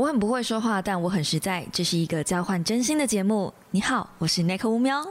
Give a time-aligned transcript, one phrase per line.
[0.00, 1.62] 我很不会说话，但我很实在。
[1.70, 3.52] 这是一个交换真心的节目。
[3.70, 5.04] 你好，我是 Nick 乌喵。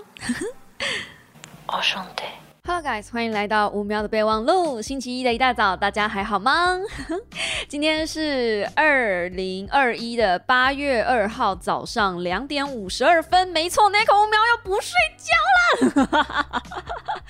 [1.71, 2.23] 我兄弟。
[2.65, 4.81] Hello guys，欢迎来到五秒的备忘录。
[4.81, 6.75] 星期一的一大早，大家还好吗？
[7.69, 16.63] 今天是二零二一的八月二号早上两点五十二分，没错，那口五秒要不睡觉了。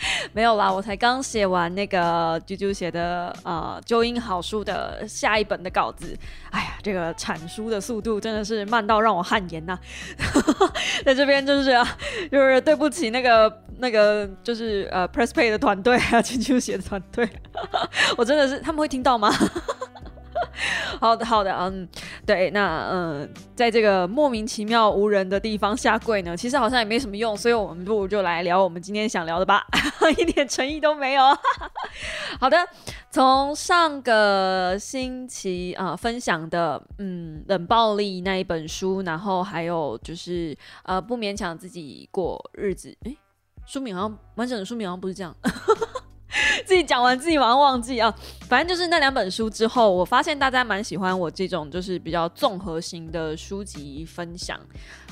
[0.34, 6.18] 没有啦，我才刚写完那个啾啾写的呃纠音好书的下一本的稿子。
[6.52, 9.78] 哎呀，这个产书的速度真的是慢到让我汗颜呐。
[11.06, 11.86] 在这边就是啊
[12.32, 17.28] 就是对不起那个那个就是呃 Press Pay 的团队啊，啾啾写的团队，
[18.18, 19.32] 我真的是他们会听到吗？
[21.00, 21.88] 好的，好的，嗯，
[22.26, 29.66] 对，那嗯，在这个莫名其妙无人的地方下跪呢，其实好像也没什么用，所以我们不如就来聊我们今天想聊的吧，
[30.18, 31.24] 一点诚意都没有。
[32.40, 32.58] 好的，
[33.10, 43.18] 从上个星期啊分享的嗯冷暴力那一本书，然后还有就是呃不勉强自己过日子，诶。
[43.66, 45.36] 书名好像完整的书名好像不是这样，
[46.70, 48.14] 自己讲完自己马上忘记啊。
[48.48, 54.60] 反正就是那两本书之后，我发现大家蛮喜欢我这种就是比较综合型的书籍分享。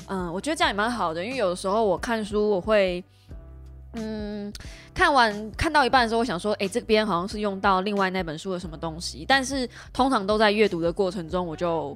[0.06, 3.02] 嗯，我觉得这样也蛮好的，因为有的时候我看书，我会
[3.94, 4.52] 嗯
[4.94, 11.92] 看完看到一半的时候，我想说，哎，这边好像是用到另外那本书的什么东西，但是通常都在阅读的过程中，我就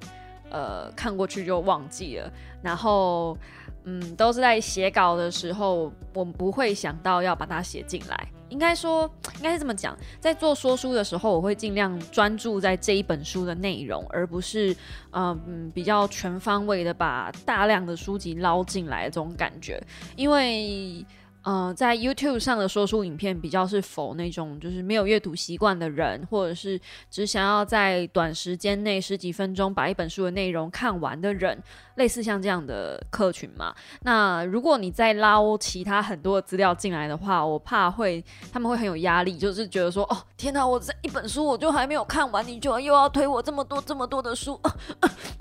[0.50, 2.28] 呃看过去就忘记了，
[2.60, 3.38] 然后。
[3.84, 8.28] 嗯，都是在写稿的时候，我们不会想到要把它写进来。
[8.52, 14.76] 应该说， 应该是这么讲，在做说书的时候，我会尽量专注在这一本书的内容，而不是
[15.12, 19.82] 嗯比较全方位的把大量的书籍捞进来这种感觉，
[20.14, 21.04] 因为。
[21.44, 31.60] 嗯，在 YouTube 上的说书影片比较是否那种就是没有阅读习惯的人，或者是只想要在短时间内十几分钟把一本书的内容看完的人，
[31.96, 33.74] 类似像这样的客群嘛？
[34.02, 44.60] 那如果你再捞其他很多的资料进来的话，我怕会他们会很有压力，就是觉得说，哦，天哪，我这一本书我就还没有看完，你就又要推我这么多这么多的书。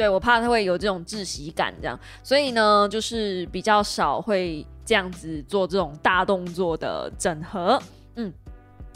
[0.00, 7.78] 对我怕他会有这种窒息感，这样，所以呢，就是比较少会这样子做这种大动作的整合，
[8.14, 8.32] 嗯，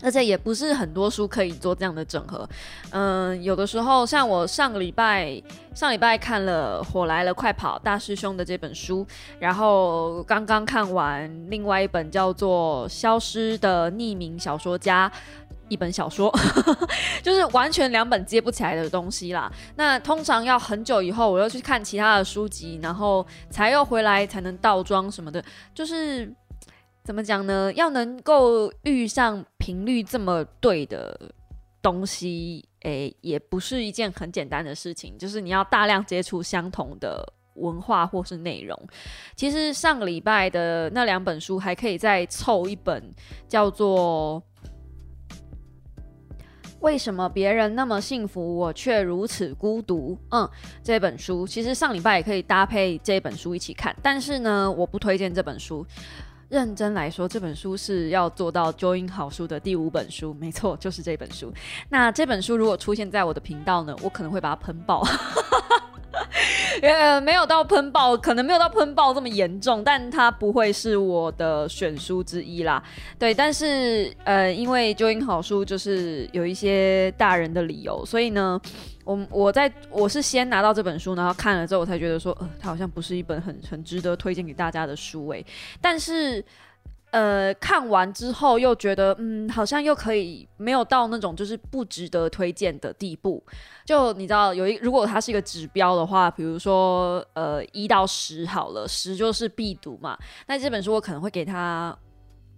[0.02, 2.48] 而且也不是很多书可以做这样的整合，
[2.92, 5.38] 嗯，有的时候像我上个礼拜
[5.74, 9.06] 上礼拜看了《火来了，快跑》大师兄的这本书，
[9.38, 15.12] 然后刚刚看完另外一本叫做《消失的匿名小说家》。
[15.68, 16.32] 一本小说，
[17.22, 19.50] 就是完全两本接不起来的东西啦。
[19.76, 25.42] 那通常要很久以后，我又去看其他的书籍，然后才又回来才能倒装什么的。
[25.74, 26.30] 就是
[27.02, 27.72] 怎么讲呢？
[27.74, 31.18] 要能够遇上频率这么对的
[31.80, 35.16] 东西，诶，也不是一件很简单的事情。
[35.16, 38.78] 就是你要大量接触相同的文化或是内容。
[39.34, 43.02] 其实上个礼拜的那两本书，还可以再凑一本，
[43.48, 44.42] 叫做。
[46.84, 50.18] 为什么别人那么幸福，我却如此孤独？
[50.28, 50.46] 嗯，
[50.82, 55.84] 这本书其实上礼拜也可以搭配这本书一起看，但是呢，我不推荐这本书。
[56.50, 61.50] 认真来说，这本书是要做到 Join 好书的第五本书，没错，就是这本书。
[61.88, 65.02] 那这本书如果出现在我的频道呢，我可能会把它喷爆。
[66.82, 72.82] 呃，没有到喷爆，可能没有到喷爆这么严重，但它不会是我的选书之一啦。
[73.18, 78.60] 对，但是呃，因为就因好书就是有一些大人的理由，所以呢，
[79.04, 85.44] 我我在我是先拿到这本书，然后看了之后，我才觉得说，呃，它好像不是一本很很值得推荐给大家的书诶。
[85.80, 86.44] 但是。
[87.14, 93.40] 呃，看完之后又觉得，嗯，好像又可以没有到那种就是不值得推荐的地步。
[93.86, 100.18] 就你知道，有一如果它是一个指标的话，比如说呃一到十好了，十就是必读嘛。
[100.48, 101.96] 那这本书我可能会给它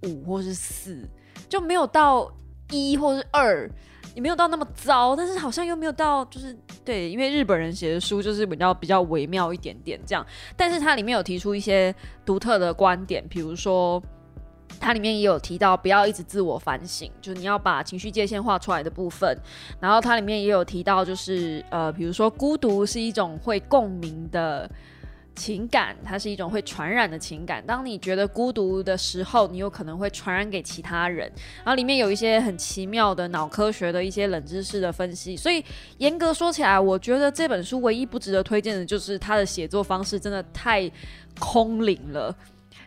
[0.04, 1.06] 五或是四，
[1.50, 2.26] 就没有到
[2.70, 3.70] 一或是二，
[4.14, 10.26] 也没有到那么糟，但是好像又没有到就是对，因为日本人写的书就是比较比较微妙一点点这样。
[10.56, 11.94] 但是它里面有提出一些
[12.24, 14.02] 独特的观点，比如说。
[14.78, 19.36] 它里面也有提到，不要一直自我反省，就是你要把情绪界限画出来的部分。
[19.80, 24.70] 然后它里面也有提到，就是呃，比如说孤独是一种会共鸣的
[25.34, 27.64] 情感，它是一种会传染的情感。
[27.66, 31.30] 当你觉得孤独的时候，你有可能会传染给其他人。
[31.58, 35.36] 然后里面有一些很奇妙的脑科学的一些冷知识的分析。
[35.36, 35.64] 所以
[35.98, 40.90] 严格说起来，我觉得这本书唯一不值得推荐的就是它的写作方式真的太
[41.38, 42.34] 空灵了。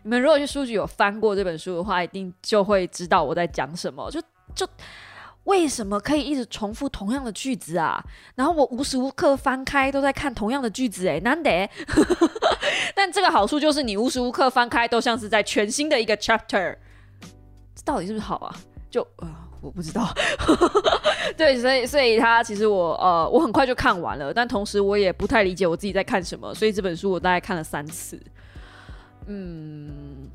[0.04, 4.10] 你们如果去书局有翻过这本书的话，一定就会知道我在讲什么。
[4.10, 4.22] 就
[4.56, 4.68] 就
[5.46, 8.04] 为什么可以一直重复同样的句子啊？
[8.36, 11.69] 然后我无时无刻翻开都在看同样的句子，哎，难得。
[12.96, 16.75] 但这个好处就是你无时无刻翻开都像是在全新的一个 chapter，
[17.75, 18.56] 这到底是不是好啊？
[18.92, 19.28] 就呃，
[19.62, 20.13] 我不知道。
[21.38, 28.22] 对，所以所以他其实我呃我很快就看完了，但同时我也不太理解我自己在看什么，所以这本书我大概看了三次。
[29.29, 30.29] 嗯。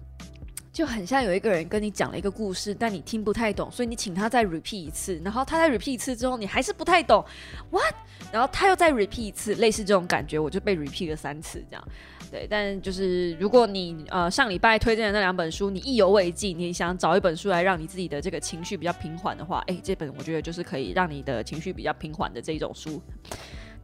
[0.72, 7.24] 就很像有一个人跟你讲了一个故事，但你听不太懂，所以你请他再 repeat 一次，然后他再 repeat 一次之后，你还是不太懂
[7.70, 7.94] ，what？
[8.32, 11.88] 然后他又再 repeat 一次，类似这种感觉，我就被 repeat 了三次这样。
[12.28, 23.00] 对，但就是如果你呃上礼拜推荐的那两本书，你意犹未尽，你想找一本书来让你自己的这个情绪比较平缓的话，哎，这本我觉得就是可以让你的情绪比较平缓的这一种书。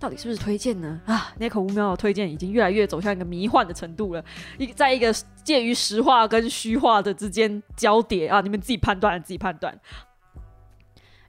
[0.00, 0.98] 到底是不是推荐呢？
[1.04, 4.24] 啊，那口五秒的推荐已经越来越走向一个迷幻的程度了，
[4.56, 5.12] 一在一个
[5.44, 8.40] 介于实话跟虚话的之间交叠啊！
[8.40, 9.78] 你们自己判断，自己判断。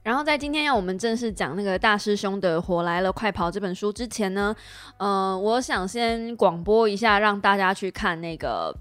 [0.02, 4.56] 然后在今天要我们正式讲那个大师兄的《火来了，快跑》这本书之前呢，
[4.96, 8.74] 呃，我想先广播一下，让大家去看那个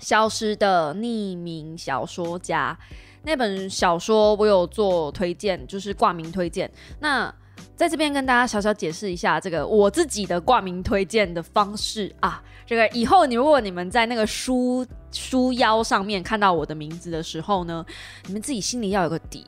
[0.06, 2.78] 《消失的匿名小说家》
[3.24, 6.70] 那本小说，我有做推荐，就是挂名推荐。
[7.00, 7.34] 那
[7.76, 17.84] 在这边跟大家小小解释一下，这个我自己的挂名推荐的方式啊，这个以后你如果你们在那个书书腰上面看到我的名字的时候呢，
[18.26, 19.44] 你们自己心里要有个底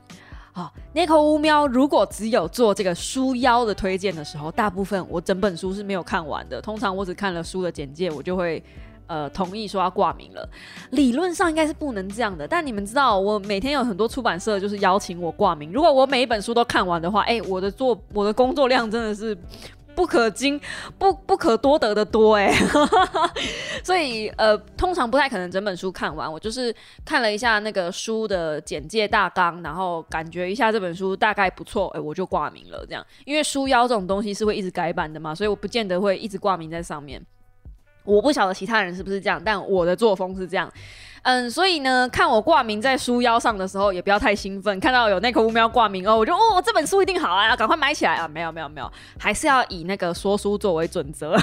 [0.51, 0.71] 啊。
[0.93, 8.61] n i c o 乌喵如果只有做这个书腰的推荐的时候，大部分我整本书是没有看完的，通常我只看了书的简介，我就会。
[9.07, 10.47] 呃，同意说要挂名了，
[10.91, 12.47] 理论上应该是不能这样的。
[12.47, 15.71] 但你们知道，我每天有很多出版社就是邀请我挂名。
[15.71, 19.35] 如果我每一本书都看完的话，哎，我的做我的工作量真的是
[19.95, 20.59] 不可经
[20.99, 22.53] 不不可多得的多哎。
[23.81, 26.31] 所以呃，通常不太可能整本书看完。
[26.31, 26.75] 我就是
[27.05, 32.85] 看了一下那个书的简介大纲，然后感觉一下这本书大概不错，哎，我就挂名了。
[32.85, 37.25] 这样，因为书腰这种东西是会一直改版的嘛，所以我不见得会一直挂名在上面。
[38.07, 40.71] 我不晓得其他人是不是这样，但我的作风是这样，
[41.23, 44.79] 嗯，所以呢，看我挂名在书腰上的时候，也不要太兴奋。
[44.79, 48.27] 看到有那个乌喵挂名哦，我就哦，这本书一定好啊，赶快买起来啊！
[48.27, 51.35] 没有没有没有，还是要以那个说书作为准则。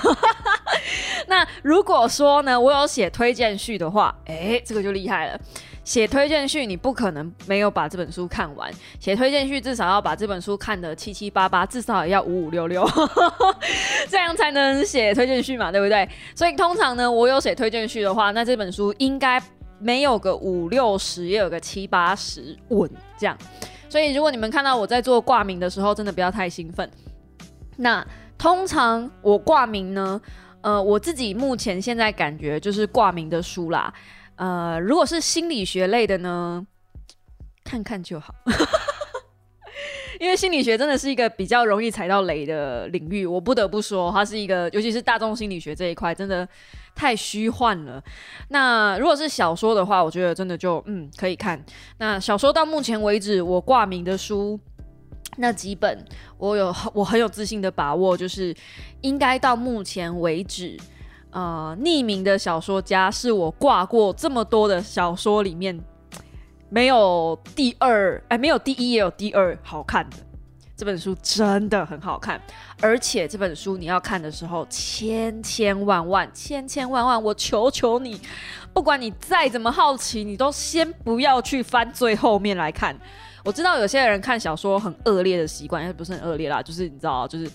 [1.27, 5.39] 那如果说呢，我有写推荐序的话，哎，这个就厉害了。
[5.85, 8.73] 写推荐序，你不可能没有把这本书看完。
[8.99, 12.89] 写推荐序至少要把这本书看得七七八八，至少也要五五六六，
[14.09, 16.09] 这样才能写推荐序嘛，对不对？
[16.35, 19.39] 所以通常呢，我有写推荐序的话，那这本书应该
[19.85, 23.37] 没有个五六十，也有个七八十稳这样。
[23.91, 26.91] 所以如果你们看到我在做挂名的时候，真的不要太兴奋。
[27.77, 28.05] 那
[28.39, 30.19] 通常我挂名呢，
[30.63, 33.93] 呃，我自己目前现在感觉就是挂名的书啦。
[34.37, 36.67] 呃，如果是心理学类的呢，
[37.63, 38.35] 看看就好，
[40.21, 43.25] 因为心理学真的是一个比较容易踩到雷的领域。
[43.27, 46.47] 我不得不说，它是一个，尤其是大众心理学这一块，真的
[46.95, 48.03] 太虚幻了。
[48.49, 51.63] 那如果是小说的话，我觉得真的就嗯可以看。
[51.99, 54.59] 那小说到目前为止，我挂名的书
[55.37, 56.05] 那几本，
[56.39, 58.55] 我有我很有自信的把握，就是
[59.01, 60.77] 应该到目前为止。
[61.31, 65.77] 呃，匿名的小说家是我挂过这么多的小说里面
[66.75, 70.17] 没有第二，哎，没有第一也有第二好看的。
[70.77, 72.41] 这本书真的很好看，
[72.81, 78.21] 而且这本书你要看的时候，千千万万、千千万万，我求求你，
[78.73, 82.99] 不管你再怎么好奇，你都先不要去翻最后面来看。
[83.45, 87.49] 我知道有些人看小说很恶劣的习惯，也不是很恶劣啦，就是你知道，就是。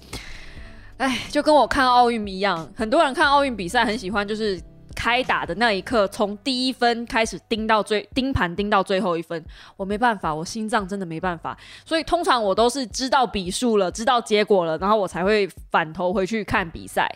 [0.95, 4.61] 哎，就跟我看奥运一样，很多人看奥运比赛很喜欢，就是
[4.99, 9.41] 开打的那一刻，从第一分开始盯到最盯盘盯到最后一分。
[9.77, 17.09] 我没办法，我心脏真的没办法，所以通常我都是知道比数了，知道结果了，然后我才会反头回去看比赛。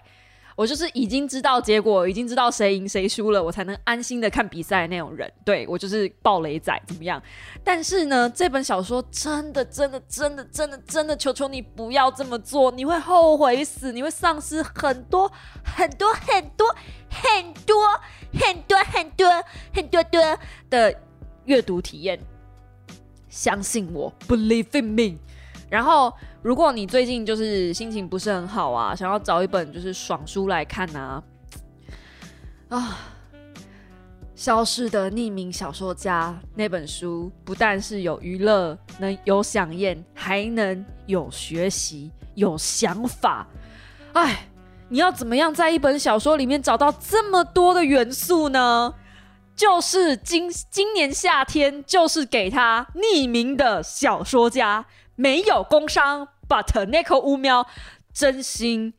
[0.55, 5.31] 我就是已经知道结果，已经知道谁赢谁输了，我才能安心的看比赛那种人。
[5.43, 7.21] 对我就是暴雷仔，怎么样？
[7.63, 15.31] 但是呢，这本小说真的、真的、真的、真的、真的，求求你不要这么做，你会后悔死，你会丧失很多、
[15.63, 16.67] 很多、很多、
[17.09, 17.87] 很多、
[18.33, 19.27] 很多、很多、
[19.73, 20.95] 很多多的
[21.45, 22.19] 阅读体验。
[23.29, 25.17] 相信我，Believe in me。
[25.73, 26.13] 然后。
[26.43, 31.23] 如果你最近就是心情不是很好啊，想要找一本就是爽书来看啊，
[32.67, 32.97] 啊，
[34.35, 43.47] 消失的匿名小说家那本书不但是有娱乐，能有享宴，还能有学习，有想法。
[44.11, 44.45] 哎，
[44.89, 48.93] 你要怎么样在一本小说里面找到这么多的元素呢？
[49.55, 54.83] 就是今今年夏天，就是给他匿名的小说家，
[55.15, 57.65] 没有工伤，but 那颗乌喵
[58.13, 58.93] 真心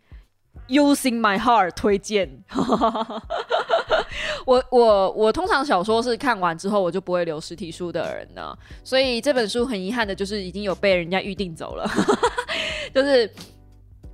[0.69, 2.43] using my heart 推荐。
[4.47, 11.89] 我我我通常小说是看完之后我就不会留实体书的人呢，所以这本书很遗憾的就是已经有被人家预定走了，
[12.95, 13.31] 就是。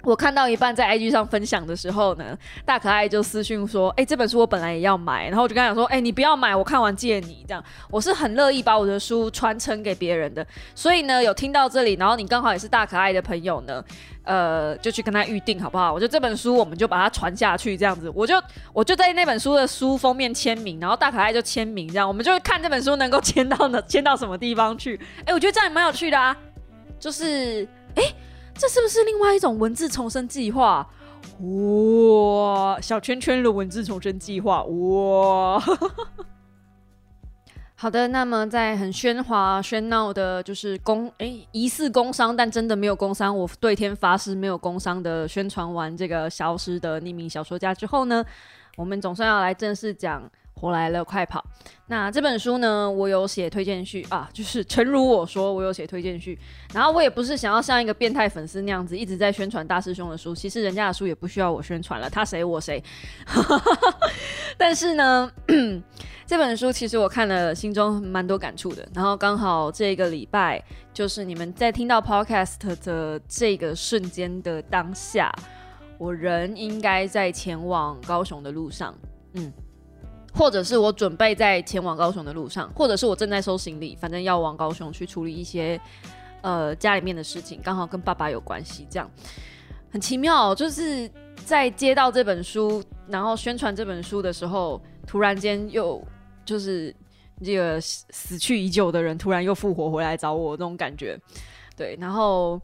[0.03, 10.47] 我看到一半在 IG 上分享的时候呢，大可爱就私讯说：“哎，这本书我本来也要买。”然后我就跟他讲说：“哎，你不要买，我看完借你。”这样，我是很乐意把我的书传承给别人的。
[10.75, 13.85] 所以呢，有听到这里，然后你刚好也是大可爱的朋友呢，
[14.25, 15.93] 呃，就去跟他预定好不好？
[15.93, 18.41] 我就这本书，我们就把它传下去，这样子，我就
[18.73, 24.99] 我就在那本书的书封面签名，然后大可爱就签名，这样，我们就看这本书能够签到呢，签到什么地方去？
[25.25, 26.37] 哎，我觉得这样也蛮有趣的啊，
[26.99, 28.03] 就是哎。
[28.61, 30.87] 这是不是另外一种文字重生计划？
[31.41, 35.63] 哇，小圈圈的文字重生计划哇！
[37.75, 48.23] 好的，那么在很喧哗喧闹的，就是工哎疑似工伤，但真的没有工伤，我对天发誓没有工伤的宣传完这个消失的匿名小说家之后呢，
[48.77, 50.31] 我们总算要来正式讲。
[50.61, 51.43] 活来了，快跑！
[51.87, 56.39] 那这本书呢，我有写推荐序啊，就是诚如我说，我有写推荐序。
[56.73, 62.83] 然后我也不是想要像一个变态粉丝那样子一直在宣传大师兄的书，其实人家的书也不需要我宣传了，他谁我谁。
[64.59, 65.33] 但是呢，
[66.27, 68.87] 这本书其实我看了，心中蛮多感触的。
[68.95, 70.63] 然后刚好这个礼拜，
[70.93, 75.35] 就是你们在听到 podcast 的这个瞬间的当下，
[75.99, 78.95] 我人应该在前往高雄的路上，
[79.33, 79.53] 嗯。
[80.33, 85.81] 或者是我准备在前往高雄的路上，或者是我正在收行李，反正要往高雄去处理一些
[86.41, 89.11] 呃家里面的事情，刚好跟爸爸有关系，这样
[89.91, 90.55] 很奇妙。
[90.55, 91.11] 就是
[91.45, 96.03] 在接到这本书，然后宣传这本书的时候，突然间又
[96.45, 96.95] 就是
[97.43, 101.19] 这个死去已久的人突然又复活回来找我，那种感觉。
[101.77, 102.61] 对，然后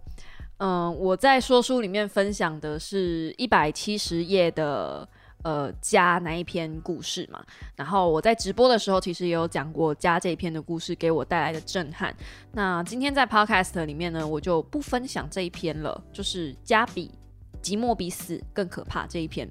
[0.58, 5.06] 嗯，我在说书里面分享的是一百七十页的。
[5.46, 7.40] 呃，家哪一篇故事嘛，
[7.76, 12.12] 然后我在直播的时候其实也有讲过家这一篇的故事给我带来的震撼。
[12.50, 17.12] 那今天在 Podcast 里面呢，我就不分享这一篇了，就是家比
[17.62, 19.48] 寂寞比死更可怕这一篇。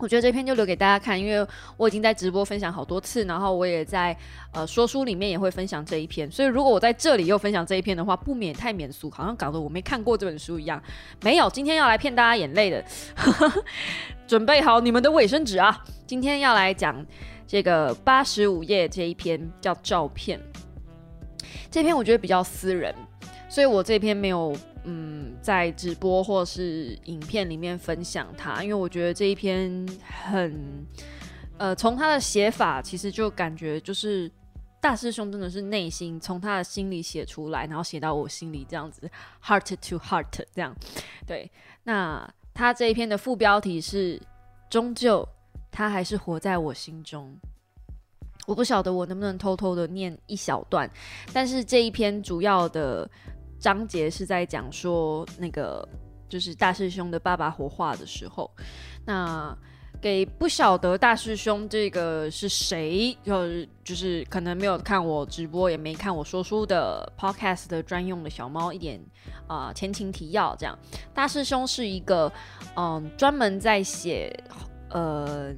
[0.00, 1.46] 我觉得这篇就留给大家看，因为
[1.76, 4.14] 我已经在直播分享好多次，然后我也在
[4.52, 10.82] 呃说书里面也会分享这一篇，所以如果我在这里又分享这一篇的话，不免太免俗，好像搞得我没看过这本书一样。
[11.22, 12.84] 没有，今天要来骗大家眼泪的，
[14.26, 15.84] 准备好你们的卫生纸啊！
[16.06, 17.06] 今天要来讲
[17.46, 20.40] 这个八十五页这一篇叫照片，
[21.70, 22.92] 这篇我觉得比较私人，
[23.48, 24.54] 所以我这篇没有。
[24.86, 29.88] 嗯，在直播或是影片里面分享它，因为我觉得这一篇
[30.26, 30.86] 很，
[31.56, 34.30] 呃，从他的写法其实就感觉就是
[34.82, 39.10] 大师兄真的是内心从他的心里写出来，然后写到我心里这样子
[39.42, 40.76] ，heart to heart 这样。
[41.26, 41.50] 对，
[41.84, 44.20] 那他这一篇的副标题是
[44.68, 45.26] “终究
[45.70, 47.34] 他还是活在我心中”，
[48.46, 50.90] 我不晓得我能不能偷偷的念一小段，
[51.32, 53.10] 但是这一篇主要的。
[53.64, 55.88] 章节是在讲说那个
[56.28, 58.50] 就是大师兄的爸爸火化的时候，
[59.06, 59.56] 那
[60.02, 69.00] 给不晓得大师兄这个是谁，就就是可能没有看我直播也没看我说书的 podcast 的专用的小猫一点
[69.46, 70.78] 啊前情提要，这样
[71.14, 72.30] 大师兄是一个
[72.76, 74.30] 嗯专门在写
[74.90, 75.54] 呃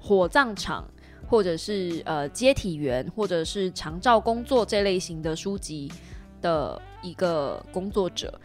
[0.00, 0.88] 火葬场
[1.28, 5.92] 或者是呃接体员或者是长照工作这类型的书籍
[6.40, 6.80] 的。
[7.02, 8.38] 一个工作者，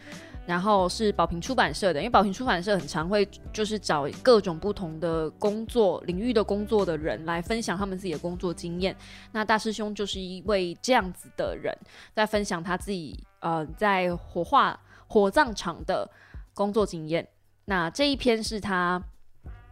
[0.46, 8.96] 然后是宝瓶出版社的，因为宝瓶出版社很常会就是找各种不同的工作领域的工作的人来分享他们自己的工作经验。
[9.32, 11.76] 那大师兄就是一位这样子的人，
[12.14, 16.08] 在分享他自己呃在火化火葬场的
[16.54, 17.26] 工作经验。
[17.64, 19.02] 那这一篇是他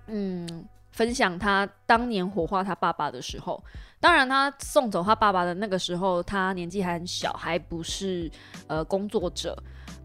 [0.08, 3.62] 嗯分享他当年火化他爸爸的时候。
[4.04, 8.30] 当然，他送走他爸爸的那个时候，他年纪还很小，还不是
[8.66, 9.56] 呃工作者，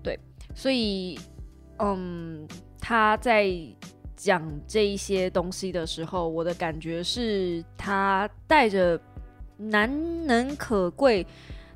[0.02, 0.18] 对，
[0.56, 1.20] 所以，
[1.80, 2.48] 嗯，
[2.80, 3.54] 他在
[4.16, 8.98] 讲这一些东西的时候，我的感觉是他带着
[9.58, 11.28] 难能可贵。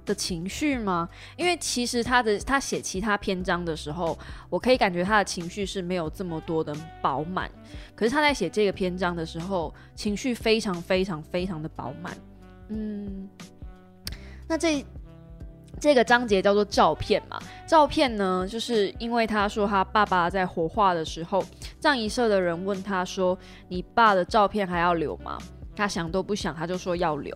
[0.05, 1.07] 的情绪吗？
[1.37, 4.17] 因为其实他的他写其他篇章的时候，
[4.49, 7.49] 我可以感觉他的情绪是没有这么多的饱满。
[7.95, 12.17] 可是他在写这个篇章的时候，情绪非常非常非常的饱满。
[12.69, 13.29] 嗯，
[14.47, 14.85] 那这
[15.79, 17.39] 这个章节叫做照片嘛？
[17.67, 21.43] 照片呢，就是因为他说他爸爸在火化的时候，
[21.79, 25.37] 葬仪社的人问他说：“你爸的照片还要留吗？”
[25.75, 27.35] 他想都不想，他就说要留。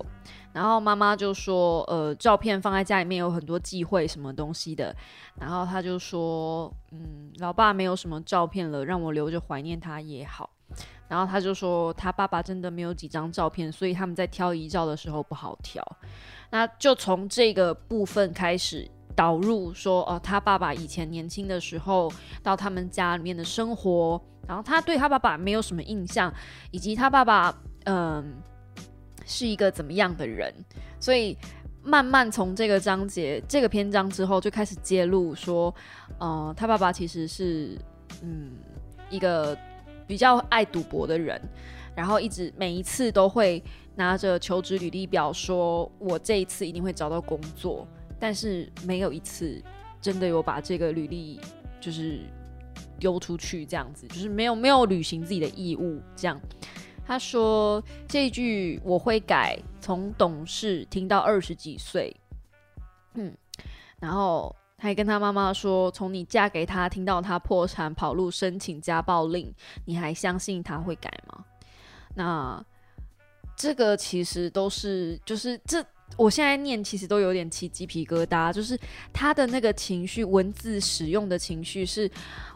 [0.57, 4.91] 然后妈妈就说：“呃，照片放在家里面有很多忌讳什么东西的。”
[5.39, 10.49] 然后他就说：“嗯，老爸没有什么照片了，让我留着怀念他也好。”
[11.07, 15.85] 然后他就说：“他爸爸真的没有几张照片，所以他们在挑遗照的时候不好挑。”
[16.49, 22.11] 那就从这个部分开始导入说：“哦，他爸爸以前年轻的时候
[22.41, 26.33] 到他们家里面的生活，然后他对他爸爸没有什么印象，
[26.71, 28.41] 以及他爸爸嗯。”
[29.27, 30.51] 是一个怎么样的人？
[30.99, 31.37] 所以
[31.83, 35.73] 慢慢从这个章节、这个篇章之后，就开始揭露说，
[36.17, 37.77] 呃，他爸爸其实是
[38.23, 38.53] 嗯
[39.09, 39.55] 一个
[40.07, 41.39] 比较爱赌博的人，
[41.95, 43.61] 然后一直每一次都会
[43.95, 47.87] 拿着求职履历表说，我这一次一定会找到工作，
[48.19, 49.61] 但是没有一次
[50.01, 51.39] 真的有把这个履历
[51.79, 52.21] 就是
[52.99, 56.39] 丢出去，这样子就是没有没有履行自己的义务，这样。
[57.07, 62.13] 他说这句我会改，从懂事听到二十几岁，
[63.13, 63.33] 嗯，
[63.97, 69.53] 然后还跟他妈妈说，从你嫁给他听到他破产跑路申请家暴令，
[69.85, 71.45] 你还相信他会改吗？
[72.13, 72.65] 那
[73.55, 75.81] 这个其实都是，就是这
[76.15, 78.79] 我现在念其实都有点起鸡皮疙瘩，就是
[79.11, 82.09] 他的那个情绪，文字使用的情绪是。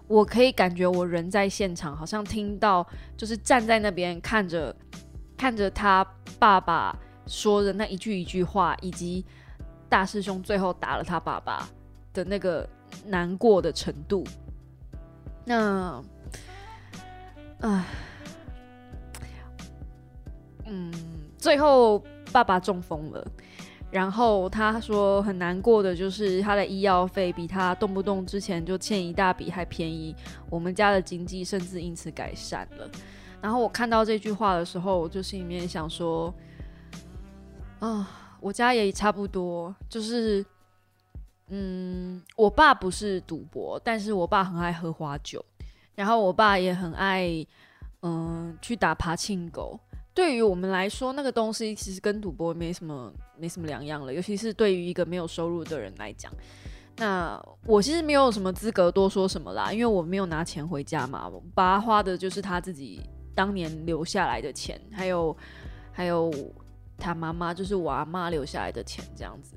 [0.08, 4.76] 我可以感觉我人在现场，好像听到，就是站在那边看着，
[5.38, 6.06] 看着他
[6.38, 6.94] 爸爸
[7.28, 9.26] 说的那一句一句话，以及
[9.88, 11.66] 大师兄最后打了他爸爸
[12.12, 12.68] 的那个
[13.06, 14.26] 难过的程度。
[15.46, 16.04] 那，
[17.62, 17.86] 唉，
[20.66, 20.92] 嗯，
[21.38, 23.26] 最后爸爸中风了。
[23.92, 30.16] 然后他说很难过的就是他的医药费比他动不动之前就欠一大笔还便宜，
[30.50, 32.90] 我们家的经济甚至因此改善了。
[33.42, 36.34] 然后我看到这句话的时候，我就心里面想说，
[37.80, 40.46] 啊，我家也差不多，就是，
[41.50, 45.44] 嗯，我爸不是赌博，但是我爸很爱喝花酒，
[45.96, 47.46] 然后我爸也很爱，
[48.04, 49.78] 嗯，去打爬庆狗。
[50.14, 56.32] 对于我们来说，那个东西其实跟赌博没什么没什么两样了，尤其是对于一个没有收入的人来讲。
[56.98, 63.02] 那我其实没有什么资格多说什么啦，因为我没有拿钱回家嘛，我爸花的就是他自己
[63.34, 65.36] 当年留下来的钱，还有
[65.94, 66.30] 还有
[66.98, 69.56] 他妈妈就是我阿妈留下来的钱这样子。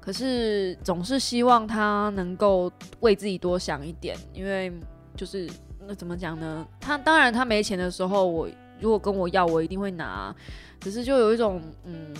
[0.00, 4.72] 可是总是希望他能够为自己多想一点，因为
[5.16, 5.48] 就是
[5.86, 6.66] 那怎么讲呢？
[6.80, 8.48] 他当然他没钱的时候我。
[8.84, 10.36] 如果跟我要，我一定会拿。
[10.78, 12.14] 只是就有一种，嗯，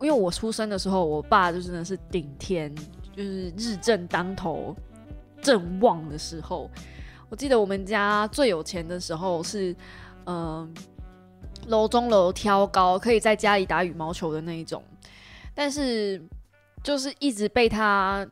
[0.00, 2.74] 因为我出生的时候，我爸就真的是顶天，
[3.16, 4.74] 就是日正当头、
[5.40, 6.68] 正旺的时候。
[7.28, 9.72] 我记得我们家最有钱的时候是，
[10.24, 10.68] 嗯，
[11.68, 14.82] 楼中楼挑高，可以在家里打羽毛球的那一种。
[15.54, 16.20] 但是
[16.82, 18.26] 就是一直被他。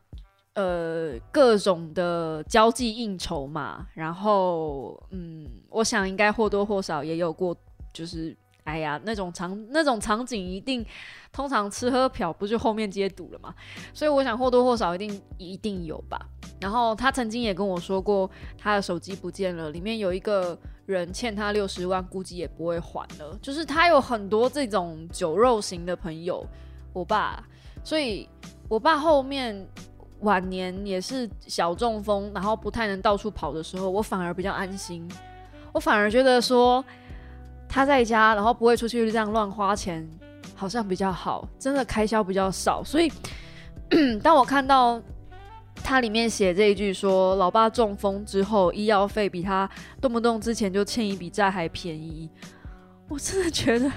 [0.55, 7.53] 呃，各种的交际应酬嘛，然后，嗯，我想应该或多或少也有过，
[7.91, 10.85] 就是，哎呀，那种场那种场景一定，
[11.33, 13.53] 通常吃喝嫖不就后面接赌了嘛，
[13.93, 16.17] 所以我想或多或少一定一定有吧。
[16.61, 23.37] 然后他曾经也跟我说过，他的手机不见了，里面有一个人欠他六十万，估计也不会还了。
[23.41, 26.47] 就是他有很多这种酒肉型的朋友，
[26.93, 27.43] 我爸，
[27.83, 28.29] 所以
[28.69, 29.67] 我爸后面。
[30.21, 35.07] 晚年也是小中风，然后不太能到处跑的时候，我反而比较安心。
[35.73, 36.83] 我反而觉得说
[37.67, 40.07] 他在家，然后不会出去这样乱花钱，
[40.55, 42.81] 好像比较好，真的开销比较少。
[42.83, 43.11] 所以，
[44.23, 45.01] 当我看到
[45.75, 52.29] 他里面写这一句说老爸中风之后，医药费比他动不动之前就欠一笔债还便宜，
[53.09, 53.91] 我真的觉得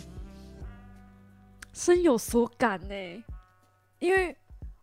[1.72, 3.24] 深有所感呢，
[3.98, 4.36] 因为。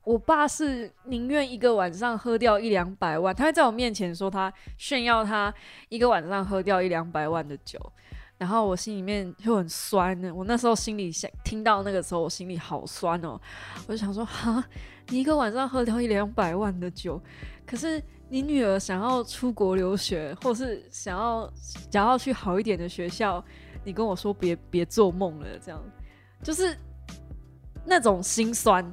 [0.08, 5.54] 我爸是宁愿一个晚上喝掉一两百万，他会在我面前说他炫耀他
[5.90, 7.78] 一个晚上喝掉一两百万的酒，
[8.38, 10.34] 然后我心里面就很酸呢。
[10.34, 13.38] 我那时候心里想听到那个时候，我心里好酸哦。
[13.86, 14.64] 我就想说，哈，
[15.10, 17.22] 你一个晚上喝掉一两百万的酒，
[17.66, 21.52] 可是你女儿想要出国留学，或是想要
[21.92, 23.44] 想要去好一点的学校，
[23.84, 25.84] 你跟我说别别做梦了，这样
[26.42, 26.78] 就是
[27.84, 28.90] 那种心酸。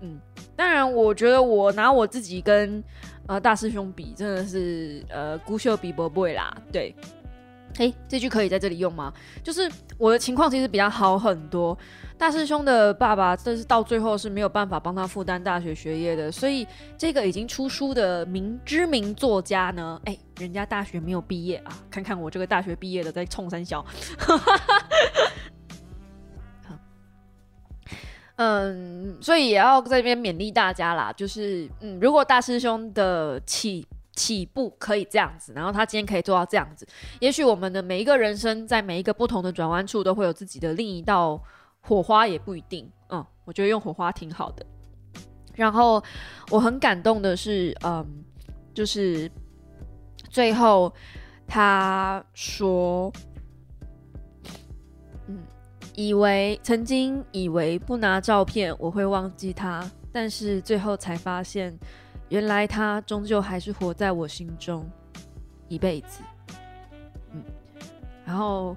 [0.00, 0.20] 嗯，
[0.54, 2.82] 当然，我觉得我拿我自己跟
[3.26, 6.56] 呃大师兄比，真的是呃孤秀比伯伯啦。
[6.72, 6.94] 对，
[7.78, 9.12] 诶，这句可以在这里用吗？
[9.42, 11.76] 就是我的情况其实比较好很多。
[12.16, 23.86] 大师兄的爸爸，这是到最后是没有办法帮他负担大学学业的，所以这个已经出书的名知名作家呢，哎，人家大学没有毕业啊，看看我这个大学毕业的在冲三小。
[28.40, 36.86] 嗯，所以也要在这边勉励大家啦，就是嗯，如果大师兄的起起步可以这样子，然后他今天可以做到这样子，
[37.18, 41.42] 也许我们的每一个人生在每一个不同的转弯处都会有自己的另一道
[41.80, 42.88] 火花，也不一定。
[43.10, 44.64] 嗯，我觉得用火花挺好的。
[45.56, 46.00] 然后
[46.50, 48.06] 我很感动的是，嗯，
[48.72, 49.28] 就是
[50.30, 50.92] 最后
[51.48, 53.12] 他说。
[55.98, 61.76] 以为曾经以为不拿照片我会忘记他，但是最后才发现，
[62.28, 64.88] 原来他终究还是活在我心中
[65.66, 66.20] 一辈子。
[67.32, 67.42] 嗯，
[68.24, 68.76] 然后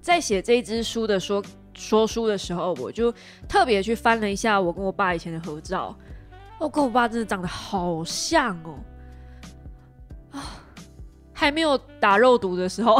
[0.00, 1.44] 在写这一支书的说
[1.74, 3.12] 说书的时候，我就
[3.46, 5.94] 特别去翻了一下我跟我爸以前的合照，
[6.58, 8.78] 我跟我爸真的长得好像哦，
[10.30, 10.40] 啊，
[11.34, 12.98] 还没有打肉毒的时候。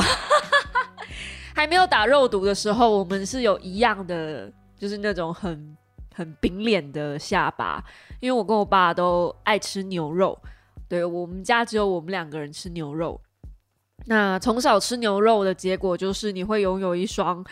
[1.54, 5.76] 还没有打肉毒的时候，我们是有一样的，就是那种很
[6.14, 7.82] 很饼脸的下巴。
[8.20, 10.38] 因为我跟我爸都爱吃牛肉，
[10.88, 13.20] 对我们家只有我们两个人吃牛肉。
[14.06, 17.44] 那从小吃牛肉的结果，就是你会拥有一双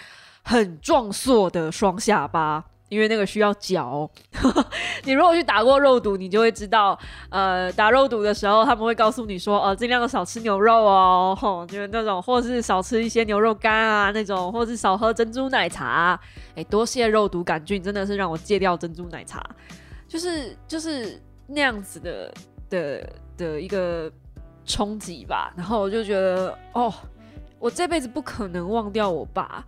[0.43, 2.65] 很壮硕的双下巴。
[2.89, 4.09] 因为那个需要嚼，
[5.05, 6.99] 你如果去打过肉毒，你就会知道，
[7.31, 16.19] 呃，打肉毒的时候他们会告诉你说，呃，尽量的少吃牛肉哦，就是那种，或是少吃一些牛肉干啊那种，或是少喝珍珠奶茶，
[16.55, 19.45] 哎，多谢肉毒杆菌，真的是让我戒掉珍珠奶茶，
[20.09, 22.35] 就是就是那样子的
[22.71, 24.11] 的的一个
[24.65, 26.93] 冲击吧，然后我就觉得，哦，
[27.59, 29.65] 我这辈子不可能忘掉我爸。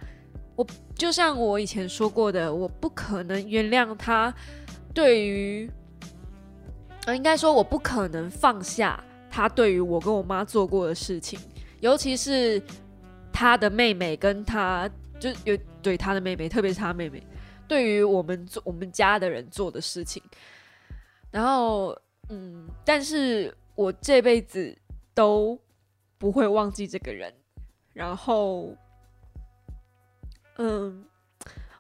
[0.61, 4.31] 我就像我以前说过的，我不可能原谅他
[4.93, 5.71] 对于，
[7.07, 11.41] 呃，应该说我不可能放下他对于我跟我妈做过的事情，
[11.81, 12.63] 尤其是
[13.33, 14.87] 他的妹妹跟他
[15.19, 17.27] 就有对他的妹妹，特别是他妹妹
[17.67, 20.23] 对于我们做我们家的人做的事情，
[21.31, 24.77] 然后嗯，但是我这辈子
[25.15, 25.59] 都
[26.19, 27.33] 不会忘记这个人，
[27.95, 28.77] 然后。
[30.63, 31.03] 嗯，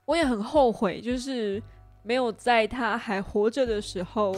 [0.06, 1.62] 我也很后悔，就是
[2.02, 4.34] 没有在他还活着的时候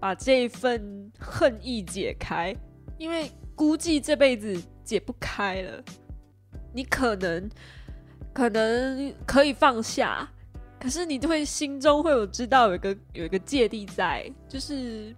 [0.00, 2.56] 把这一份恨意解开，
[2.96, 5.84] 因为估计这辈子解不开了。
[6.72, 7.50] 你可能
[8.32, 10.26] 可能可以放下，
[10.80, 15.14] 可是你就会心中会有知道有一个有一个芥蒂在，就是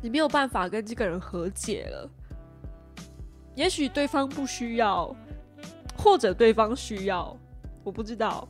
[0.00, 2.10] 你没有办法跟这个人和解了。
[3.54, 5.14] 也许对方不需要。
[6.04, 7.34] 或者对方需要，
[7.82, 8.46] 我不知道。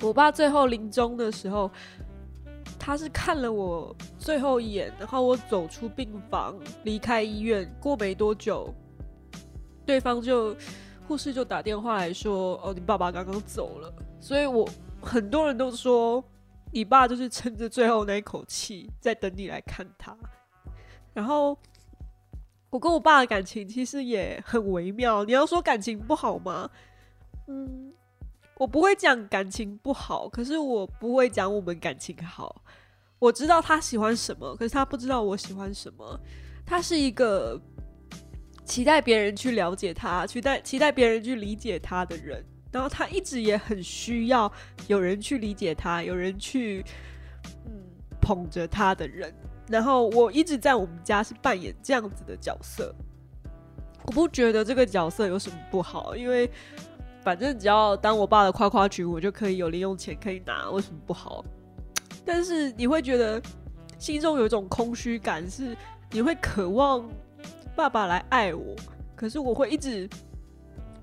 [0.00, 1.70] 我爸最后临终的时候，
[2.78, 8.74] 他是看了我最后一眼，然后我走出病房离开医院，过没多久，
[9.84, 10.56] 对方就
[11.06, 14.66] 护士就打电话来说：“哦，你爸爸刚刚走了。”所以，我
[15.02, 16.24] 很多人都说，
[16.72, 20.16] 你爸就是撑着最后那一口气在等你来看他，
[21.12, 21.58] 然后。
[22.70, 25.24] 我跟我爸的感情其实也很微妙。
[25.24, 26.70] 你要说感情不好吗？
[27.48, 27.92] 嗯，
[28.56, 32.62] 我不会讲感情不好，可是我不会讲我们感情好。
[33.18, 36.20] 我知道他喜欢什么，可是他不知道我喜欢什么。
[36.64, 37.60] 他是一个
[38.64, 42.44] 期待别人去了解他，期待期待别人去理解他的人。
[42.72, 44.50] 然后他一直也很需要
[44.86, 46.84] 有人去理解他，有人去
[47.66, 47.72] 嗯
[48.20, 49.34] 捧着他的人。
[49.70, 52.92] 然后我一直在我们家是扮演这样子的角色，
[54.04, 56.50] 我不觉得这个角色有什么不好，因为
[57.22, 61.44] 反正只要当我爸的夸夸群，我就可以有零用钱可以拿，为什么不好？
[62.24, 63.40] 但是你会觉得
[63.96, 65.76] 心中有一种空虚感，是
[66.10, 67.08] 你会渴望
[67.76, 68.74] 爸爸来爱我，
[69.14, 70.10] 可是我会一直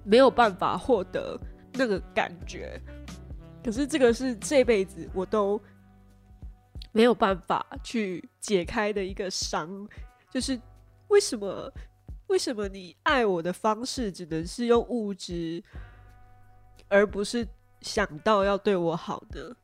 [0.03, 1.39] 没有办法获得
[1.71, 2.77] 那个感觉，
[3.63, 5.57] 可是这个是这辈子我都。
[6.91, 9.87] 没有办法去解开的一个伤，
[10.31, 10.59] 就是
[11.09, 11.71] 为什么？
[12.27, 15.63] 为什么你爱我的方式只能是用物质，
[16.89, 17.47] 而不是
[17.79, 19.55] 想到要对我好呢？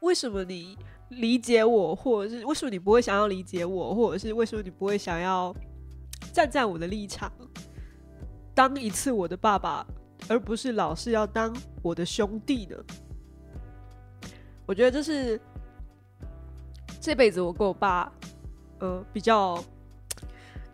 [0.00, 0.76] 为什么你
[1.08, 5.56] 理解我，或者是为什么你不会想要理解我，或者是为什么你不会想要
[6.34, 7.32] 站在我的立场，
[8.54, 9.86] 当一次我的爸爸，
[10.28, 12.76] 而不是老是要当我的兄弟呢？
[14.66, 15.40] 我觉得这是。
[17.06, 18.10] 这辈子我跟我爸，
[18.80, 19.62] 呃，比较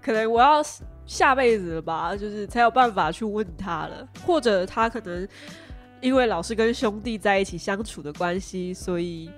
[0.00, 0.62] 可能我要
[1.04, 5.28] 下辈子了吧，就是才有办法去问他了，或者他可能
[6.00, 9.30] 因为老是跟兄弟在一起相处的关系，所以，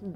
[0.00, 0.14] 嗯，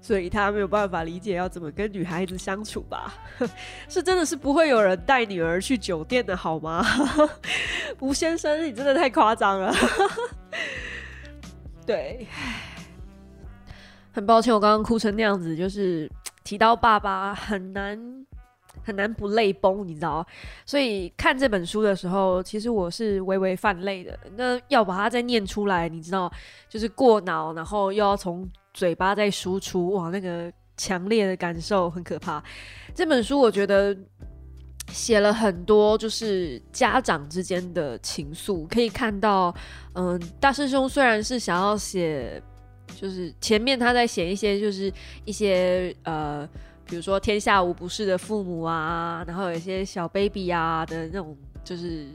[0.00, 3.14] 所以他没有办法理解要怎么跟女孩子相处吧？
[3.90, 6.86] 是真的是不会有人带女儿去酒店的好吗？
[7.98, 9.74] 吴先生，你真的太夸张了。
[11.84, 12.28] 对，
[14.14, 16.10] 很抱歉，我刚刚哭成那样子，就是
[16.42, 18.24] 提到爸爸很难。
[18.82, 20.26] 很难不泪崩，你知道
[20.66, 24.18] 所以看这本书的时候，其实我是微微泛泪的。
[24.36, 26.30] 那要把它再念出来，你知道，
[26.68, 32.42] 就是过脑，然后又要从嘴巴再输出，哇，那个强烈的感受很可怕。
[32.94, 33.96] 这本书我觉得
[34.88, 39.54] 写了很多，就是家长之间的情愫，可以看到，
[39.94, 42.42] 嗯，大师兄虽然是想要写，
[42.96, 44.92] 就是前面他在写一些，就是
[45.24, 46.48] 一些呃。
[46.86, 52.06] 比如说天下无不是的父母啊，然后有一些小 baby 啊的那种，就是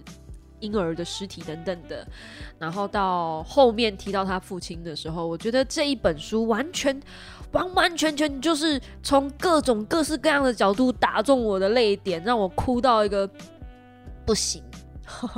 [0.60, 2.08] 婴儿的尸体等等的，
[2.60, 7.02] 然后到后面提到他父亲的时候，我觉得这一本书完全
[7.52, 13.28] 完完全全就是从各种各式各样的角度打中我的泪点，让我哭到一个
[14.24, 14.64] 不行，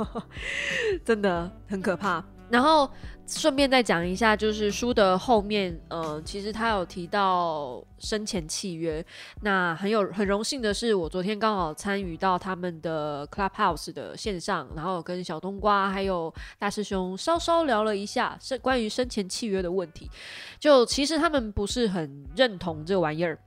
[1.06, 2.22] 真的很可怕。
[2.52, 2.88] 然后。
[3.24, 9.02] 顺便再讲一下，就是书的后面，呃，其实他有提到生前契约。
[9.42, 20.10] 那很有很荣幸的是，我昨天刚好参与到他们的 Clubhouse 的线上，然后跟小冬瓜还有大师兄稍稍聊了一下是关于生前契约的问题。
[20.58, 23.38] 就其实他们不是很认同这玩意儿。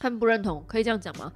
[0.00, 1.32] 他们不认同，可以这样讲吗？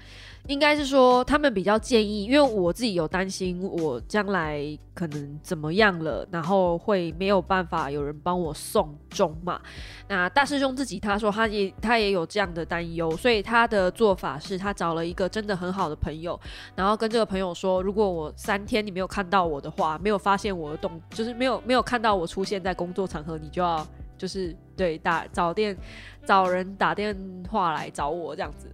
[0.47, 4.61] 应该是说他们比较建议，因为我自己有担心，我将来
[4.95, 9.61] 可能怎么样了，然后会没有办法有人帮我送终嘛。
[10.09, 16.39] 那大师兄自己他说他也他也有这样的担忧，所以他的做法是他找了一个真的很好的朋友，
[16.75, 23.85] 然后跟这个朋友说，如果我三天你没有看到我的话，没有发现我的动，就是没有没有看到我出现在工作场合，你就要。
[24.23, 25.77] 就是对打找电
[26.25, 27.13] 找人打电
[27.51, 28.69] 话来找我这样子，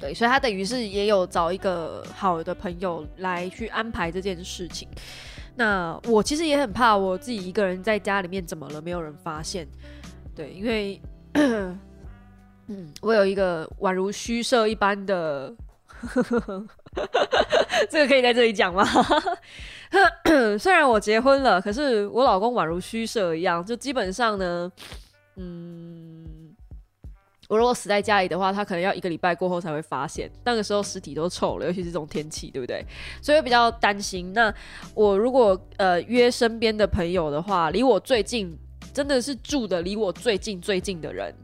[0.00, 4.88] 对，所以他等于是也有找一个好的朋友来去安排这件事情。
[5.54, 9.68] 那我其实也很怕我自己一个人在家里面怎么了，没有人发现。
[10.34, 10.98] 对，因为
[11.34, 15.54] 嗯，我有一个宛如虚设一般的。
[17.90, 18.82] 这个可以在这里讲吗？
[20.58, 24.70] 虽然我结婚了，可是我老公宛如虚设一样，就基本上呢，
[25.36, 26.54] 嗯，
[27.48, 32.84] 我如果死在家里的话，他可能要一个礼拜过后才会发现，那个时候尸体都臭了，尤其是这种天气，对不对？
[33.22, 34.32] 所以比较担心。
[34.32, 34.52] 那
[34.94, 38.54] 我如果呃约身边的朋友的话，离我最近，
[38.92, 41.34] 真的是住的离我最近最近的人。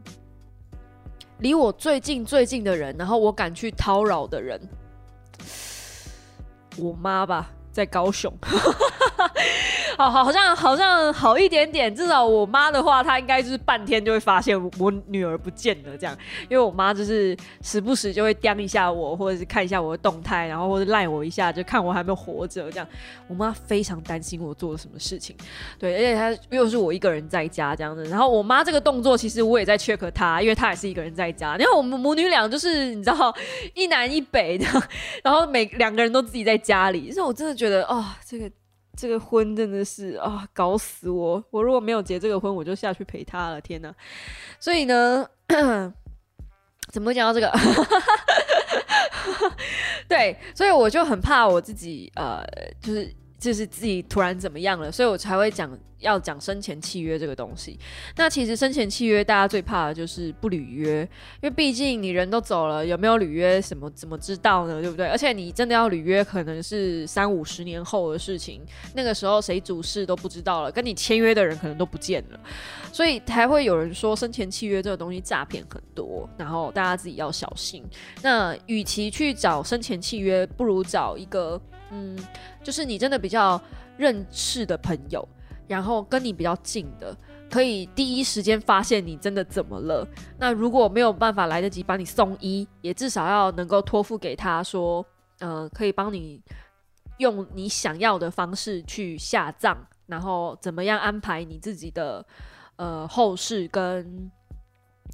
[1.39, 4.61] 离我最近最近的人，然后我敢去叨扰的人，
[6.77, 8.31] 我妈吧，在高雄。
[9.97, 16.17] 好好好像好像好一点点，至少我妈的话，她应该就是半天就会发现我女儿不见了这样，
[16.49, 22.85] 因为我妈就是时不时就会盯一下我，或者是看一下我的动态，然后或者赖我一下，就看我还没有活着这样。
[23.27, 25.33] 我妈非常担心我做了什么事情，
[25.79, 33.33] 对，而且她又是我一个人在家这样子，然后我妈这个动作其实我也在 check 她，因为她也是一个人在家，然后我们母女俩就是你知道
[33.73, 34.65] 一南一北的，
[35.23, 38.51] 然后每两个人都自己在家里，所以我真的觉得觉得哦，这个。
[38.97, 41.43] 这个婚真的是啊，搞死我！
[41.51, 43.59] 我如果没有结这个婚，我就下去陪他了。
[43.59, 43.93] 天哪！
[44.57, 45.27] 所以呢，
[46.93, 47.51] 怎么讲到这个？
[50.07, 52.41] 对，所以我就很怕我自己，呃，
[52.81, 55.77] 就是就是自己突然怎么样了，所以我才会讲。
[55.99, 57.79] 要讲生前契约这个东西，
[58.17, 64.81] 那其实生前契约大家最怕的就是不履约，因为毕竟你人都走了，有没有履约什么怎么知道呢？
[64.81, 65.07] 对不对？
[65.07, 68.61] 而且你真的要履约，可能是三五十年后的事情，
[68.93, 72.39] 那个时候谁主事都不知道了，跟你签约的人可能都不见了，
[72.91, 77.83] 所以才会有人说生前契约这个东西诈骗很多，然后大家自己要小心。
[78.21, 81.59] 那与其去找生前契约，不如找一个
[81.91, 82.17] 嗯，
[82.65, 83.61] 就是你真的比较
[83.95, 85.25] 认识的朋友。
[85.67, 87.17] 然后跟你比较近的，
[87.49, 90.07] 可以第一时间发现你真的怎么了。
[90.37, 95.03] 那如果没有办法来得及帮你送医，也至少要能够托付给他说，
[95.39, 96.39] 呃，可以帮你
[97.17, 99.75] 用你想要的方式去下葬，
[100.05, 102.23] 然后怎么样安排你自己的
[102.75, 104.29] 呃后事跟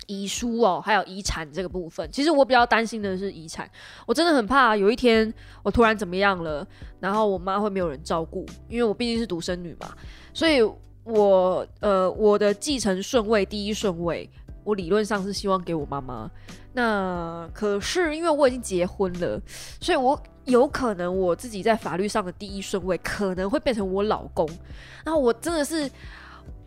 [0.08, 2.10] 遗书哦，还有遗产这个部分。
[2.12, 3.70] 其实我比较担心的是遗产，
[4.06, 5.34] 我真的很怕有一天
[5.64, 6.66] 我突然怎么样了，
[7.00, 9.94] 然后我妈会没有人照顾，因为我毕竟是独生女嘛。
[10.34, 10.62] 所以，
[11.04, 14.30] 我呃，我的继承顺位第一顺位
[14.64, 16.30] 我理论上是希望给我妈妈。
[16.74, 19.42] 那可是因为我已经结婚了，
[19.80, 24.48] 所以我有可能我自己在法律上的第一顺位可能会变成我老公。
[25.06, 25.90] 然后我真的是。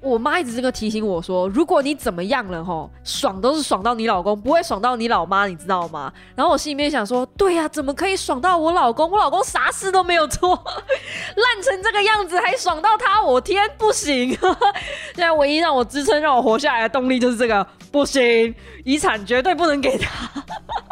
[0.05, 6.13] 我妈一直这个提醒我说，如果你怎么样了吼，爽都是爽到你老公，不会爽到你老妈，你知道吗？
[6.37, 9.09] 然后我心里面想说，对呀，怎么可以爽到我老公？
[9.11, 13.23] 我老公啥事都没有做，烂成这个样子还爽到他？
[13.23, 14.37] 我天，不行！
[15.17, 20.31] 现在唯一让我支撑、让我活下来的动力就是这个，不行，遗产绝对不能给他。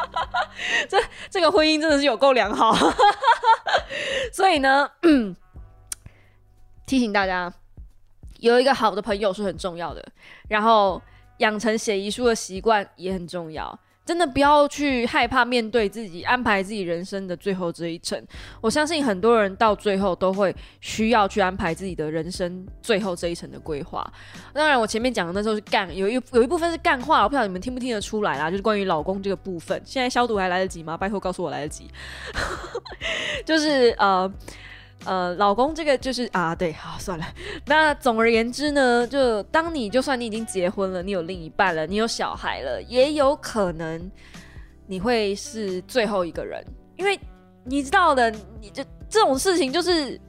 [0.88, 0.96] 这
[1.28, 2.74] 这个婚姻真的是有够良好，
[4.32, 4.88] 所以呢，
[6.86, 7.52] 提醒大家。
[8.42, 10.04] 有一个好的朋友是很重要的，
[10.48, 11.00] 然后
[11.38, 13.78] 养成写遗书的习惯也很重要。
[14.04, 18.20] 真的不要去害怕面对自己安排自己人生的最后这一程。
[18.60, 24.04] 我相信很多人到最后都会需要去安排自己的人生最后这一层的规划。
[24.52, 28.50] 当然，我前面讲的那时候是干，有一有一部分是干话，我不知道你们听不听得出来啦。
[28.50, 30.96] 就是关于老公这个部分，现在消毒还来得及吗？
[30.96, 31.88] 拜托告诉我来得及。
[33.46, 34.28] 就是呃。
[35.04, 37.24] 呃，老公，这个就是啊，对，好，算了。
[37.66, 44.10] 那总而言之呢，就当你就算你已经结婚了，你有另一半了，你有小孩了，也有可能
[44.86, 46.64] 你会是最后一个人，
[46.96, 47.18] 因为
[47.64, 50.20] 你知道的，你这这种事情就是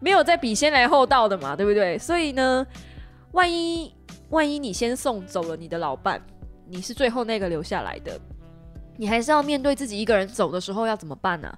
[0.00, 1.96] 没有在比先来后到的嘛，对不对？
[1.96, 2.66] 所以呢，
[3.30, 3.94] 万一
[4.30, 6.20] 万一你先送走了你的老伴，
[6.68, 8.18] 你是最后那个留下来的，
[8.96, 11.52] 你还是要面对自己一个人走的时候要怎么办呢？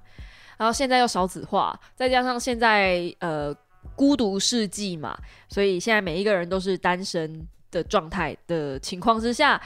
[0.57, 3.53] 然后现在又少子化，再加上现在呃
[3.95, 5.17] 孤独世纪嘛，
[5.49, 9.61] 所以现在每一个人都是单身的状态的情况之下，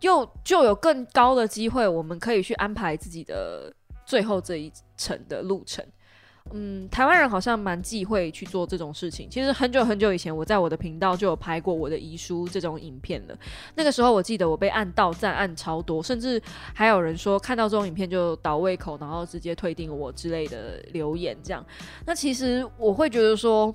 [0.00, 3.72] 又就有更高的机会，我们可以去安排自己的
[4.04, 5.84] 最后这一程的路程。
[6.52, 9.28] 嗯，台湾人好像蛮忌讳去做这种事情。
[9.28, 13.36] 其实很久很久以前，我在我的频道就有拍过我的遗书这种影片了。
[13.74, 16.40] 那个时候，我记得我被按到赞按超多，甚至
[16.72, 21.36] 还有人说看到这种影片就倒胃口，然后直接退订我之类的留言。
[21.42, 21.64] 这样，
[22.06, 23.74] 那其实我会觉得说。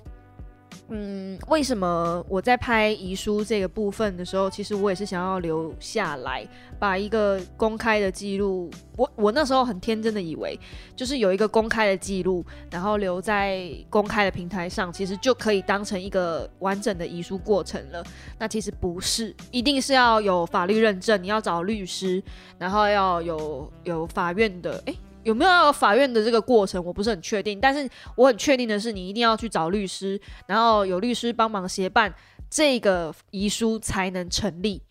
[0.88, 6.46] 嗯，为什么我在拍遗书这个部分的时候，其实我也是想要留下来，
[6.78, 8.70] 把一个公开的记录。
[8.96, 10.58] 我我那时候很天真的以为，
[10.94, 18.04] 就是有一个公开的记录，然后留在公开的平台上，其实就可以当成一个完整的遗书过程了。
[18.38, 22.22] 那其实不是，一定是要有法律认证，你要找律师，
[22.58, 24.96] 然后要有有法院的诶。
[25.24, 27.60] 有没有法院的这个过程，我不是很确定。
[27.60, 32.12] 但是我很确定的是，你一定要去找律师，然后有律师帮忙协办
[32.50, 34.82] 这个遗书才能成立。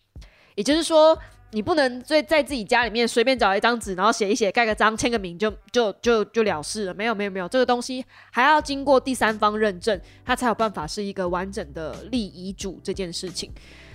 [0.54, 1.16] 也就是说，
[1.52, 6.94] 你不能在在自己家里面随便找一张纸，然后写一写，盖个章，签个名就就就就了事了。
[6.94, 13.50] 没有没有没有，这个东西还要经过第三方认证，它才有办法是一个完整的立遗嘱这件事情。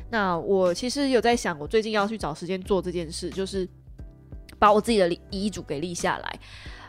[0.10, 3.68] 那我其实有在想，我最近要去找时间做这件事，就是。
[4.60, 6.40] 把我自己的遗嘱给立下来。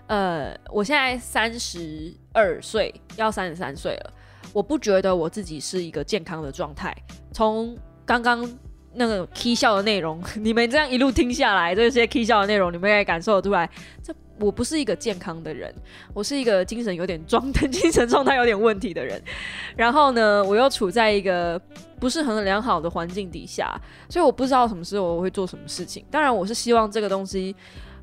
[0.06, 4.12] 呃，我现在三十二岁，要三十三岁了。
[4.54, 6.96] 我不觉得我自己是一个健康的状态。
[7.32, 7.76] 从
[8.06, 8.48] 刚刚
[8.94, 13.68] 那个 K 笑的内容， 你们这样一路听下来，这些 K 笑的内容，你们也感受得出来，
[14.02, 15.74] 这我不是一个健康的人，
[16.14, 19.20] 我是一个精神有点状态、精神状态有点问题的人。
[19.76, 21.60] 然后呢，我又处在一个
[21.98, 26.04] 不是很良好的环境底下，所以我不知道什么时候我会做什么事情。
[26.10, 27.54] 当然，我是希望这个东西，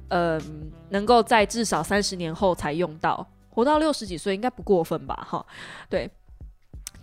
[0.10, 0.42] 嗯，
[0.90, 5.16] 能够在至少三十年后才用到，活到六十几岁应该不过分吧？
[5.30, 5.46] 哈，
[5.90, 6.10] 对，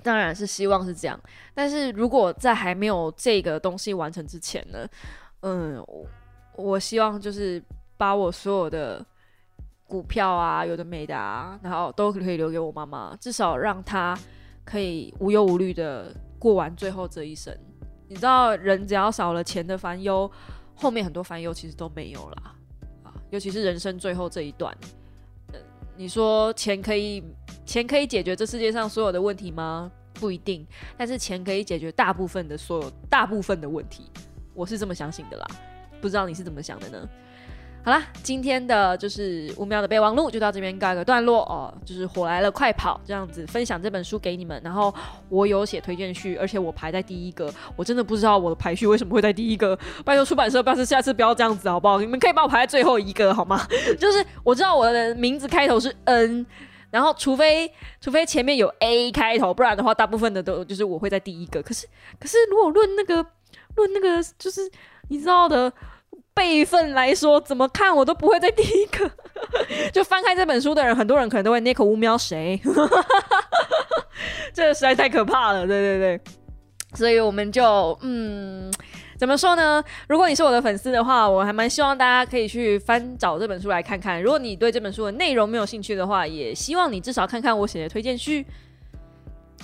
[0.03, 1.19] 当然是希望是这样。
[1.55, 4.87] 但是如果在还没有这个东西完成之前呢，
[5.41, 5.83] 嗯，
[6.55, 7.63] 我希望就是
[7.97, 9.03] 把我所有的。
[9.93, 14.19] 股票啊，有的没的啊，然后都可以留给我妈妈，至少让她
[14.65, 17.55] 可以无忧无虑的过完最后这一生。
[18.09, 20.31] 你知道，人只要少了钱的烦忧，
[20.75, 22.55] 后面很多烦忧其实都没有啦。
[23.03, 24.75] 啊，尤其是人生最后这一段，
[25.95, 27.23] 你说钱可以
[27.67, 29.93] 钱可以解决这世界上所有的问题吗？
[30.15, 34.11] 不一定，但是钱可以解决大部分的所有大部分的问题，
[34.55, 35.47] 我是这么相信的啦。
[36.01, 37.07] 不知道你是怎么想的呢？
[37.85, 41.75] 好啦，今天的就是五秒的备忘录就到这边告一个段落哦。
[41.85, 44.61] 就是火来了，快跑这样子分享这本书给你们。
[44.63, 44.95] 然后
[45.29, 47.53] 我有写推荐序，而且我排在第一个。
[47.75, 49.77] 我真的不知道我的排序为什么会在第一个。
[50.05, 51.99] 拜托出版社，不要下次不要这样子好不好？
[51.99, 53.67] 你们可以把我排在最后一个好吗？
[53.99, 56.47] 就是我知道我的名字开头是 N，
[56.93, 57.69] 然后除非
[58.01, 61.61] 除非前面有 A 开头，不然的话大部分的都就是我会在第一个。
[61.61, 61.89] 可是
[62.21, 63.27] 可是如果论那个
[63.75, 64.71] 论那个就是
[65.09, 65.73] 你知道的。
[66.35, 69.11] 辈分来说，怎么看我都不会在第一个。
[69.93, 72.61] 就翻开这本书的人，很多人可能都会 Nick 乌喵谁？
[74.55, 76.21] 这实在太可怕了，对对对。
[76.95, 78.71] 所以我们就嗯，
[79.19, 79.83] 怎么说呢？
[80.09, 84.23] 如果你是我的粉丝的话，我还蛮希望大家可以去翻找这本书来看看。
[84.23, 88.47] 如果你对这本书的内容没有兴趣的话，也希望你至少看看我写的推荐序。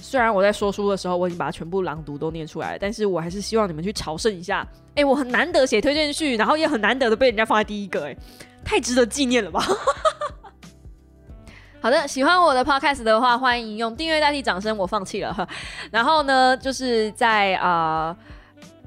[0.01, 4.67] 虽然我在说书的时候我已经把它全部朗读都念出来了，但是我还是希望你们去朝圣一下。
[4.95, 8.17] 哎，我很难得写推荐序，然后也很难得的被人家放在第一个，哎，
[8.65, 9.63] 太值得纪念了吧！
[11.81, 15.47] 好的，喜欢我的 podcast 的话，欢迎用订阅代替掌声，我放弃了哈。
[15.93, 18.17] 然后呢，就是在啊。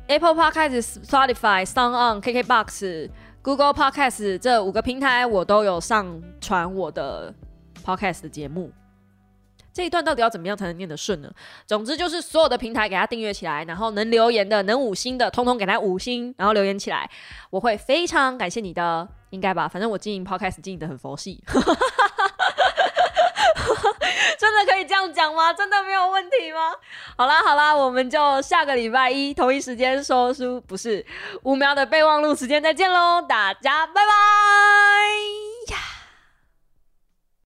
[0.08, 3.10] Apple Podcast、Spotify、Sound On、KKBox、
[3.42, 7.34] Google Podcast 这五个平台，我都有上传我的
[7.86, 8.70] Podcast 的节目。
[9.74, 11.32] 这一段到底要怎么样才能念得顺呢？
[11.66, 17.10] 总之就是所有的平台给它订阅起来，然后能留言的、能五星的，通通给它五星，然后留言起来，
[17.50, 19.68] 我会非常感谢你的，应该吧？
[19.68, 21.44] 反正我经营 Podcast 经营的很佛系。
[24.38, 25.54] 真的可以这样讲吗？
[25.54, 26.74] 真的没有问题吗？
[27.16, 31.06] 好啦好啦，我们就下个礼拜一同一时间说书，不是
[31.44, 36.01] 五秒的备忘录时间再见喽，大家拜拜呀。